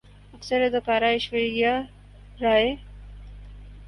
[0.33, 1.73] اکثر اداکارہ ایشوریا
[2.41, 2.69] رائے